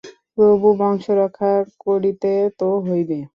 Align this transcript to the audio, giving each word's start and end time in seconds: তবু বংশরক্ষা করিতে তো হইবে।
তবু 0.37 0.69
বংশরক্ষা 0.79 1.51
করিতে 1.79 2.31
তো 2.59 2.69
হইবে। 2.85 3.19